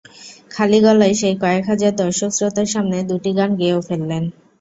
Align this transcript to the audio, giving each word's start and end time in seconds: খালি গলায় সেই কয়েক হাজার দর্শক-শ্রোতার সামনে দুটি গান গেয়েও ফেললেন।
খালি 0.51 0.79
গলায় 0.85 1.15
সেই 1.15 1.35
কয়েক 1.41 1.63
হাজার 1.71 1.93
দর্শক-শ্রোতার 2.01 2.67
সামনে 2.67 2.97
দুটি 3.09 3.31
গান 3.37 3.51
গেয়েও 3.59 3.81
ফেললেন। 3.87 4.23